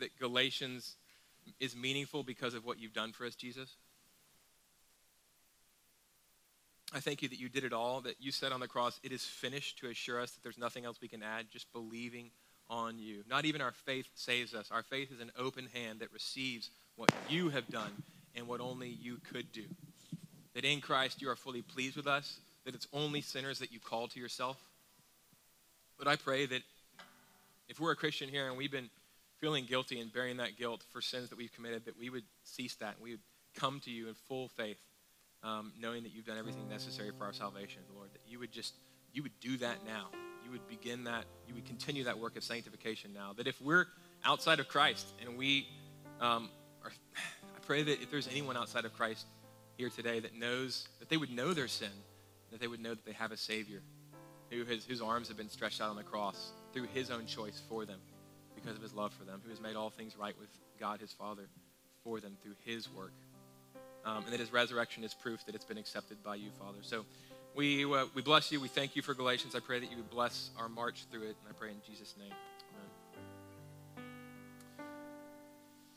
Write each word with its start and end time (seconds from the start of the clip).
that 0.00 0.18
Galatians 0.18 0.96
is 1.58 1.76
meaningful 1.76 2.22
because 2.22 2.54
of 2.54 2.64
what 2.64 2.78
you've 2.78 2.92
done 2.92 3.12
for 3.12 3.24
us, 3.26 3.34
Jesus. 3.34 3.76
I 6.92 7.00
thank 7.00 7.22
you 7.22 7.28
that 7.28 7.38
you 7.38 7.48
did 7.48 7.64
it 7.64 7.72
all, 7.72 8.00
that 8.00 8.16
you 8.18 8.32
said 8.32 8.52
on 8.52 8.60
the 8.60 8.66
cross, 8.66 8.98
it 9.02 9.12
is 9.12 9.24
finished 9.24 9.78
to 9.78 9.88
assure 9.88 10.20
us 10.20 10.32
that 10.32 10.42
there's 10.42 10.58
nothing 10.58 10.84
else 10.84 11.00
we 11.00 11.08
can 11.08 11.22
add, 11.22 11.46
just 11.52 11.72
believing 11.72 12.30
on 12.68 12.98
you. 12.98 13.22
Not 13.28 13.44
even 13.44 13.60
our 13.60 13.72
faith 13.72 14.08
saves 14.14 14.54
us. 14.54 14.70
Our 14.70 14.82
faith 14.82 15.12
is 15.12 15.20
an 15.20 15.30
open 15.38 15.68
hand 15.72 16.00
that 16.00 16.12
receives 16.12 16.70
what 16.96 17.12
you 17.28 17.48
have 17.50 17.68
done 17.68 17.90
and 18.34 18.48
what 18.48 18.60
only 18.60 18.88
you 18.88 19.18
could 19.32 19.52
do. 19.52 19.64
That 20.54 20.64
in 20.64 20.80
Christ 20.80 21.22
you 21.22 21.30
are 21.30 21.36
fully 21.36 21.62
pleased 21.62 21.96
with 21.96 22.06
us, 22.06 22.38
that 22.64 22.74
it's 22.74 22.88
only 22.92 23.20
sinners 23.20 23.60
that 23.60 23.72
you 23.72 23.78
call 23.78 24.08
to 24.08 24.20
yourself. 24.20 24.56
But 25.96 26.08
I 26.08 26.16
pray 26.16 26.46
that 26.46 26.62
if 27.68 27.78
we're 27.78 27.92
a 27.92 27.96
Christian 27.96 28.28
here 28.28 28.48
and 28.48 28.56
we've 28.56 28.70
been 28.70 28.90
feeling 29.40 29.64
guilty 29.64 30.00
and 30.00 30.12
bearing 30.12 30.36
that 30.36 30.56
guilt 30.56 30.84
for 30.92 31.00
sins 31.00 31.30
that 31.30 31.38
we've 31.38 31.52
committed, 31.52 31.86
that 31.86 31.98
we 31.98 32.10
would 32.10 32.24
cease 32.44 32.74
that 32.76 32.94
and 32.94 33.02
we 33.02 33.12
would 33.12 33.20
come 33.54 33.80
to 33.80 33.90
you 33.90 34.08
in 34.08 34.14
full 34.28 34.48
faith 34.48 34.78
um, 35.42 35.72
knowing 35.80 36.02
that 36.02 36.12
you've 36.12 36.26
done 36.26 36.38
everything 36.38 36.68
necessary 36.68 37.10
for 37.16 37.24
our 37.24 37.32
salvation, 37.32 37.82
Lord, 37.94 38.10
that 38.12 38.20
you 38.28 38.38
would 38.38 38.52
just, 38.52 38.74
you 39.12 39.22
would 39.22 39.38
do 39.40 39.56
that 39.58 39.78
now. 39.86 40.08
You 40.44 40.50
would 40.50 40.66
begin 40.68 41.04
that, 41.04 41.24
you 41.48 41.54
would 41.54 41.66
continue 41.66 42.04
that 42.04 42.18
work 42.18 42.36
of 42.36 42.44
sanctification 42.44 43.12
now. 43.14 43.32
That 43.36 43.46
if 43.46 43.60
we're 43.60 43.86
outside 44.24 44.60
of 44.60 44.68
Christ 44.68 45.06
and 45.24 45.38
we 45.38 45.66
um, 46.20 46.50
are, 46.84 46.90
I 47.16 47.66
pray 47.66 47.82
that 47.82 48.02
if 48.02 48.10
there's 48.10 48.28
anyone 48.28 48.56
outside 48.56 48.84
of 48.84 48.92
Christ 48.92 49.26
here 49.78 49.88
today 49.88 50.20
that 50.20 50.34
knows, 50.34 50.86
that 50.98 51.08
they 51.08 51.16
would 51.16 51.30
know 51.30 51.54
their 51.54 51.68
sin, 51.68 51.88
that 52.50 52.60
they 52.60 52.66
would 52.66 52.80
know 52.80 52.90
that 52.90 53.06
they 53.06 53.12
have 53.12 53.32
a 53.32 53.36
Savior 53.36 53.80
who 54.50 54.64
has, 54.64 54.84
whose 54.84 55.00
arms 55.00 55.28
have 55.28 55.36
been 55.36 55.48
stretched 55.48 55.80
out 55.80 55.88
on 55.88 55.96
the 55.96 56.02
cross 56.02 56.52
through 56.72 56.86
his 56.92 57.10
own 57.10 57.24
choice 57.24 57.62
for 57.68 57.86
them 57.86 58.00
because 58.60 58.76
of 58.76 58.82
his 58.82 58.94
love 58.94 59.12
for 59.12 59.24
them, 59.24 59.40
who 59.42 59.50
has 59.50 59.60
made 59.60 59.76
all 59.76 59.90
things 59.90 60.16
right 60.16 60.34
with 60.38 60.48
God 60.78 61.00
his 61.00 61.12
Father 61.12 61.48
for 62.04 62.20
them 62.20 62.36
through 62.42 62.54
his 62.64 62.92
work 62.92 63.12
um, 64.04 64.24
and 64.24 64.32
that 64.32 64.40
his 64.40 64.52
resurrection 64.52 65.04
is 65.04 65.14
proof 65.14 65.44
that 65.46 65.54
it's 65.54 65.64
been 65.64 65.78
accepted 65.78 66.22
by 66.22 66.36
you, 66.36 66.50
Father. 66.58 66.78
So 66.82 67.04
we, 67.54 67.84
uh, 67.84 68.06
we 68.14 68.22
bless 68.22 68.50
you. 68.52 68.60
We 68.60 68.68
thank 68.68 68.96
you 68.96 69.02
for 69.02 69.14
Galatians. 69.14 69.54
I 69.54 69.60
pray 69.60 69.80
that 69.80 69.90
you 69.90 69.96
would 69.96 70.10
bless 70.10 70.50
our 70.58 70.68
march 70.68 71.04
through 71.10 71.22
it, 71.22 71.36
and 71.44 71.48
I 71.48 71.52
pray 71.58 71.70
in 71.70 71.76
Jesus' 71.86 72.14
name. 72.18 72.32
Amen. 73.98 74.10